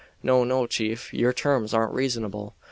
[0.23, 2.55] No, no, chief; your terms aren't reasonable.